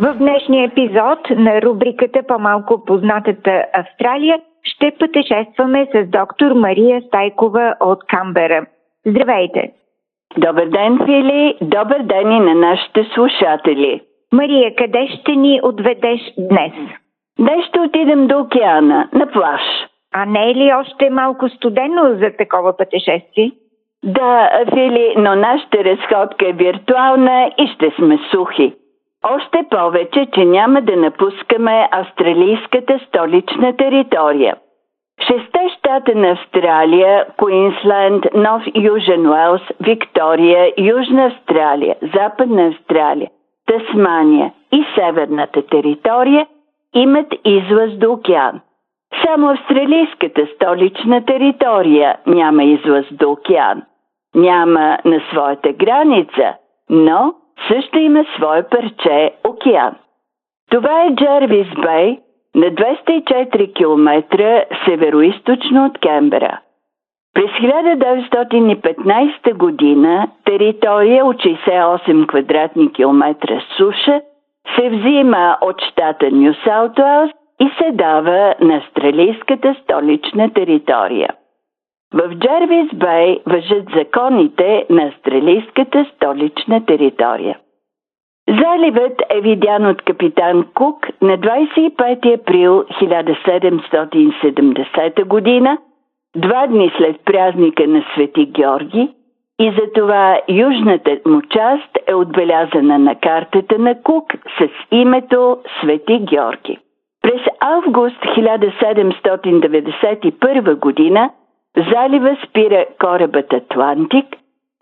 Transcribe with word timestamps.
В 0.00 0.14
днешния 0.14 0.64
епизод 0.64 1.18
на 1.30 1.62
рубриката 1.62 2.22
По-малко 2.28 2.84
познатата 2.84 3.64
Австралия 3.72 4.40
ще 4.62 4.90
пътешестваме 4.98 5.88
с 5.94 6.06
доктор 6.06 6.52
Мария 6.52 7.02
Стайкова 7.02 7.74
от 7.80 7.98
Камбера. 8.06 8.66
Здравейте! 9.06 9.70
Добър 10.38 10.66
ден, 10.66 10.98
Фили! 11.04 11.56
Добър 11.60 12.02
ден 12.02 12.32
и 12.32 12.40
на 12.40 12.54
нашите 12.54 13.04
слушатели! 13.14 14.00
Мария, 14.32 14.74
къде 14.74 15.08
ще 15.20 15.32
ни 15.32 15.60
отведеш 15.62 16.20
днес? 16.38 16.72
Днес 17.38 17.66
ще 17.68 17.80
отидем 17.80 18.26
до 18.26 18.38
океана, 18.38 19.08
на 19.12 19.26
плаж. 19.26 19.62
А 20.14 20.24
не 20.24 20.50
е 20.50 20.54
ли 20.54 20.72
още 20.74 21.10
малко 21.10 21.48
студено 21.48 22.02
за 22.04 22.30
такова 22.38 22.76
пътешествие? 22.76 23.52
Да, 24.04 24.50
Фили, 24.74 25.14
но 25.16 25.34
нашата 25.34 25.84
разходка 25.84 26.48
е 26.48 26.52
виртуална 26.52 27.50
и 27.58 27.66
ще 27.66 27.90
сме 27.90 28.18
сухи. 28.30 28.74
Още 29.24 29.64
повече, 29.70 30.26
че 30.34 30.44
няма 30.44 30.82
да 30.82 30.96
напускаме 30.96 31.88
австралийската 31.92 33.00
столична 33.08 33.76
територия. 33.76 34.56
Шесте 35.26 35.68
щата 35.78 36.14
на 36.14 36.30
Австралия, 36.30 37.26
Куинсленд, 37.36 38.24
Нов 38.34 38.62
Южен 38.74 39.26
Уелс, 39.26 39.62
Виктория, 39.80 40.72
Южна 40.78 41.24
Австралия, 41.26 41.96
Западна 42.14 42.66
Австралия, 42.66 43.30
Тасмания 43.66 44.52
и 44.72 44.84
Северната 44.94 45.66
територия 45.66 46.46
имат 46.94 47.34
излъз 47.44 47.98
до 47.98 48.12
океан. 48.12 48.60
Само 49.24 49.50
австралийската 49.50 50.46
столична 50.54 51.24
територия 51.24 52.16
няма 52.26 52.64
излъз 52.64 53.06
до 53.12 53.30
океан. 53.30 53.82
Няма 54.34 54.98
на 55.04 55.20
своята 55.30 55.72
граница, 55.72 56.54
но 56.90 57.34
също 57.68 57.98
има 57.98 58.24
свое 58.36 58.62
парче 58.62 59.32
океан. 59.44 59.94
Това 60.70 61.04
е 61.04 61.14
Джервис 61.14 61.68
Бей 61.82 62.18
на 62.54 62.66
204 62.66 63.74
км 63.74 64.22
североизточно 64.84 65.86
от 65.86 65.98
Кембера. 65.98 66.58
През 67.34 67.50
1915 67.50 69.54
година 69.54 70.28
територия 70.44 71.26
от 71.26 71.36
68 71.36 72.26
квадратни 72.26 72.92
километра 72.92 73.62
суша 73.76 74.20
се 74.76 74.90
взима 74.90 75.58
от 75.60 75.82
щата 75.82 76.30
Нью 76.30 76.54
Саут 76.64 76.98
Уелс 76.98 77.30
и 77.60 77.70
се 77.78 77.90
дава 77.92 78.54
на 78.60 78.76
австралийската 78.76 79.76
столична 79.82 80.52
територия. 80.52 81.28
В 82.14 82.34
Джервис 82.34 82.88
Бей 82.94 83.40
въжат 83.46 83.84
законите 83.96 84.86
на 84.90 85.02
австралийската 85.02 86.06
столична 86.14 86.86
територия. 86.86 87.58
Заливът 88.48 89.22
е 89.30 89.40
видян 89.40 89.86
от 89.86 90.02
капитан 90.02 90.66
Кук 90.74 91.06
на 91.22 91.38
25 91.38 92.40
април 92.40 92.82
1770 92.82 95.24
година, 95.24 95.78
два 96.36 96.66
дни 96.66 96.92
след 96.96 97.16
празника 97.24 97.86
на 97.86 98.04
Свети 98.14 98.46
Георги, 98.46 99.08
и 99.60 99.72
затова 99.80 100.40
южната 100.48 101.18
му 101.26 101.42
част 101.42 101.98
е 102.06 102.14
отбелязана 102.14 102.98
на 102.98 103.14
картата 103.14 103.78
на 103.78 104.02
Кук 104.02 104.32
с 104.58 104.68
името 104.90 105.58
Свети 105.80 106.18
Георги. 106.18 106.78
През 107.22 107.40
август 107.60 108.20
1791 108.20 110.74
година 110.74 111.30
залива 111.76 112.36
спира 112.46 112.86
корабът 113.00 113.52
Атлантик, 113.52 114.26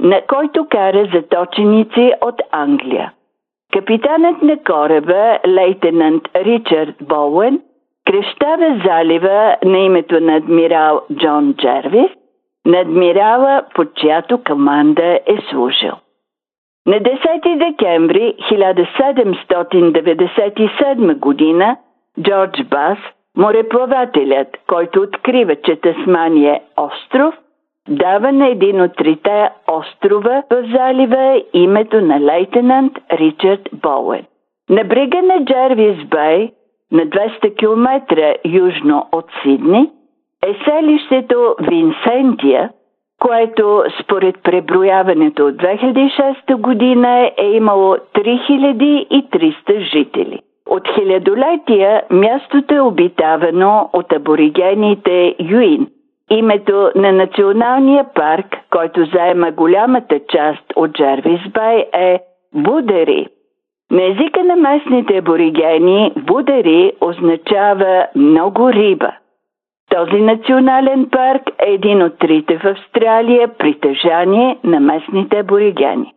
на 0.00 0.20
който 0.27 0.67
кара 0.70 1.08
заточеници 1.14 2.12
от 2.20 2.42
Англия. 2.53 3.12
Капитанът 3.72 4.42
на 4.42 4.56
кораба, 4.56 5.39
лейтенант 5.47 6.22
Ричард 6.36 6.94
Боуен, 7.03 7.61
крещава 8.06 8.81
залива 8.86 9.56
на 9.65 9.78
името 9.78 10.21
на 10.21 10.37
адмирал 10.37 11.03
Джон 11.12 11.54
Джервис, 11.54 12.10
на 12.66 12.81
адмирала, 12.81 13.62
под 13.75 13.94
чиято 13.94 14.41
команда 14.47 15.19
е 15.27 15.38
служил. 15.50 15.93
На 16.87 17.00
10 17.00 17.59
декември 17.59 18.34
1797 18.50 21.15
година 21.15 21.77
Джордж 22.22 22.62
Бас, 22.71 22.98
мореплавателят, 23.38 24.49
който 24.66 25.00
открива, 25.00 25.56
че 25.56 25.76
Тасмания 25.76 26.54
е 26.54 26.60
остров, 26.76 27.34
дава 27.88 28.32
на 28.32 28.49
един 28.49 28.81
от 28.81 28.97
трите 28.97 29.49
острова 29.69 30.43
в 30.50 30.65
залива 30.76 31.43
името 31.53 32.00
на 32.00 32.21
лейтенант 32.21 32.93
Ричард 33.12 33.69
Боуен. 33.72 34.25
На 34.71 34.84
брега 34.84 35.22
на 35.22 35.44
Джервис 35.44 36.04
Бей, 36.09 36.50
на 36.93 37.03
200 37.03 37.56
км 37.56 38.34
южно 38.44 39.09
от 39.12 39.25
Сидни, 39.43 39.91
е 40.47 40.54
селището 40.65 41.54
Винсентия, 41.60 42.71
което 43.21 43.84
според 44.03 44.43
преброяването 44.43 45.47
от 45.47 45.54
2006 45.54 46.56
година 46.56 47.31
е 47.38 47.47
имало 47.47 47.97
3300 48.15 49.81
жители. 49.81 50.41
От 50.68 50.88
хилядолетия 50.94 52.02
мястото 52.10 52.74
е 52.74 52.80
обитавано 52.80 53.90
от 53.92 54.12
аборигените 54.12 55.34
Юин. 55.50 55.86
Името 56.30 56.90
на 56.94 57.12
националния 57.12 58.04
парк, 58.14 58.46
който 58.70 59.04
заема 59.04 59.50
голямата 59.50 60.20
част 60.32 60.72
от 60.76 60.92
Джервис 60.92 61.40
Бай 61.54 61.86
е 61.92 62.20
Будери. 62.54 63.26
На 63.90 64.04
езика 64.04 64.44
на 64.44 64.56
местните 64.56 65.16
аборигени 65.16 66.12
Будери 66.16 66.92
означава 67.00 68.06
много 68.16 68.72
риба. 68.72 69.12
Този 69.90 70.22
национален 70.22 71.08
парк 71.10 71.42
е 71.66 71.70
един 71.72 72.02
от 72.02 72.18
трите 72.18 72.58
в 72.58 72.64
Австралия 72.64 73.48
притежание 73.48 74.58
на 74.64 74.80
местните 74.80 75.38
аборигени. 75.38 76.14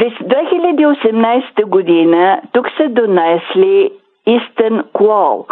През 0.00 0.12
2018 0.12 1.64
година 1.64 2.40
тук 2.52 2.66
са 2.76 2.88
донесли 2.88 3.90
Истън 4.26 4.84
Клол. 4.92 5.46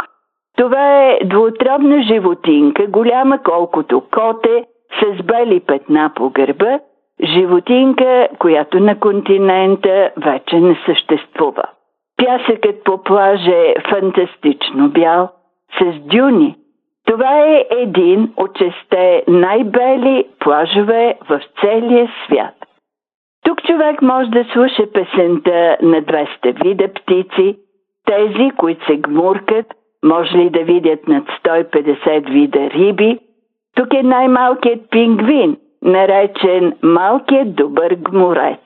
Това 0.56 1.02
е 1.02 1.18
двуотробна 1.24 2.02
животинка, 2.02 2.86
голяма 2.86 3.42
колкото 3.42 4.02
коте, 4.10 4.64
с 5.00 5.22
бели 5.22 5.60
петна 5.60 6.12
по 6.14 6.30
гърба, 6.30 6.78
животинка, 7.22 8.28
която 8.38 8.80
на 8.80 9.00
континента 9.00 10.10
вече 10.16 10.60
не 10.60 10.78
съществува. 10.86 11.62
Пясъкът 12.16 12.84
по 12.84 13.02
плажа 13.02 13.56
е 13.56 13.74
фантастично 13.90 14.88
бял, 14.88 15.28
с 15.80 15.98
дюни. 16.00 16.56
Това 17.06 17.38
е 17.38 17.66
един 17.70 18.32
от 18.36 18.58
шесте 18.58 19.22
най-бели 19.28 20.24
плажове 20.40 21.18
в 21.28 21.40
целия 21.60 22.08
свят. 22.24 22.57
Тук 23.48 23.62
човек 23.62 24.02
може 24.02 24.30
да 24.30 24.44
слуша 24.44 24.92
песента 24.92 25.76
на 25.82 26.02
200 26.02 26.64
вида 26.64 26.88
птици, 26.88 27.58
тези, 28.04 28.50
които 28.56 28.86
се 28.86 28.96
гмуркат, 28.96 29.66
може 30.04 30.38
ли 30.38 30.50
да 30.50 30.64
видят 30.64 31.08
над 31.08 31.24
150 31.44 32.30
вида 32.30 32.70
риби. 32.70 33.18
Тук 33.76 33.94
е 33.94 34.02
най-малкият 34.02 34.90
пингвин, 34.90 35.56
наречен 35.82 36.76
малкият 36.82 37.54
добър 37.54 37.94
гмурец. 37.94 38.60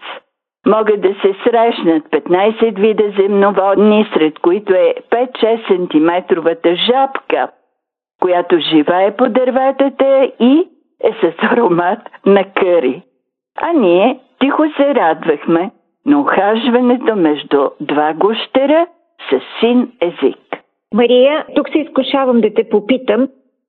Могат 0.67 1.01
да 1.01 1.15
се 1.15 1.35
срещнат 1.45 2.05
15 2.05 2.81
вида 2.81 3.05
земноводни, 3.19 4.07
сред 4.15 4.39
които 4.39 4.75
е 4.75 4.95
5-6 5.11 5.67
см 5.67 6.71
жабка, 6.75 7.49
която 8.21 8.59
живее 8.59 9.17
по 9.17 9.29
дърветата 9.29 10.31
и 10.41 10.69
е 11.05 11.13
с 11.13 11.43
аромат 11.43 12.01
на 12.27 12.45
къри. 12.45 13.03
А 13.61 13.73
ние 13.73 14.19
Тихо 14.43 14.63
се 14.77 14.95
радвахме 14.95 15.71
на 16.07 16.21
ухажването 16.21 17.17
между 17.17 17.69
два 17.81 18.15
гущера 18.15 18.87
с 19.31 19.41
син 19.61 19.89
език. 20.01 20.39
Мария, 20.95 21.45
тук 21.57 21.69
се 21.69 21.79
изкушавам 21.79 22.41
да 22.41 22.55
те 22.55 22.69
попитам, 22.69 23.29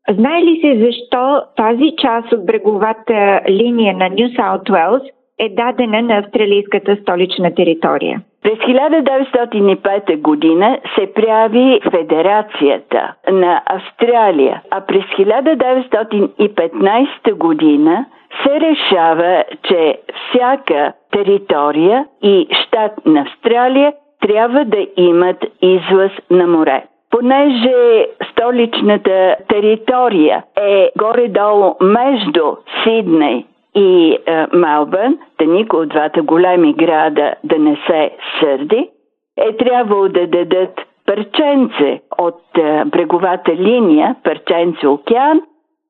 знае 0.09 0.43
ли 0.43 0.59
се 0.61 0.85
защо 0.85 1.41
тази 1.55 1.93
част 2.01 2.31
от 2.31 2.45
бреговата 2.45 3.41
линия 3.49 3.97
на 3.97 4.09
Нью 4.09 4.29
Саут 4.35 4.69
Уелс 4.69 5.01
е 5.39 5.49
дадена 5.49 6.01
на 6.01 6.17
австралийската 6.17 6.97
столична 7.01 7.55
територия? 7.55 8.21
През 8.43 8.57
1905 8.57 10.21
година 10.21 10.79
се 10.99 11.13
прави 11.13 11.79
Федерацията 11.91 13.13
на 13.31 13.61
Австралия, 13.65 14.61
а 14.71 14.81
през 14.81 15.03
1915 15.03 17.33
година 17.33 18.05
се 18.43 18.59
решава, 18.59 19.43
че 19.63 19.97
всяка 20.29 20.93
територия 21.11 22.05
и 22.21 22.47
щат 22.51 23.05
на 23.05 23.21
Австралия 23.21 23.93
трябва 24.21 24.65
да 24.65 24.87
имат 24.97 25.45
излъз 25.61 26.11
на 26.29 26.47
море. 26.47 26.83
Понеже 27.09 28.07
столичната 28.31 29.35
територия 29.49 30.43
е 30.57 30.89
горе-долу 30.97 31.75
между 31.81 32.55
Сидней 32.83 33.45
и 33.75 34.17
е, 34.25 34.45
Малбърн, 34.53 35.17
да 35.39 35.45
никой 35.45 35.79
от 35.79 35.89
двата 35.89 36.21
големи 36.21 36.73
града 36.73 37.33
да 37.43 37.59
не 37.59 37.77
се 37.87 38.11
сърди, 38.39 38.89
е 39.37 39.57
трябвало 39.57 40.09
да 40.09 40.27
дадат 40.27 40.81
парченце 41.05 42.01
от 42.17 42.41
бреговата 42.85 43.55
линия, 43.55 44.15
парченце 44.23 44.87
океан, 44.87 45.41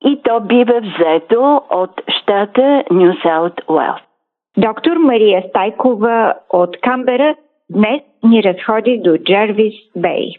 и 0.05 0.21
то 0.23 0.39
бива 0.39 0.81
взето 0.81 1.61
от 1.69 2.01
щата 2.07 2.83
Нью 2.91 3.13
Саут 3.23 3.61
Уелс. 3.67 4.01
Доктор 4.57 4.97
Мария 4.97 5.43
Стайкова 5.49 6.33
от 6.49 6.77
Камбера 6.81 7.35
днес 7.69 8.01
ни 8.23 8.43
разходи 8.43 9.01
до 9.03 9.17
Джервис 9.17 9.73
Бей. 9.95 10.33